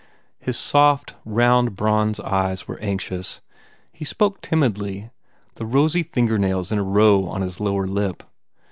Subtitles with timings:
[0.39, 3.39] His soft, round bronze eyes were anxious.
[3.93, 5.11] He spoke timidly,
[5.57, 8.23] the rosy fingernails in a row on his lower lip.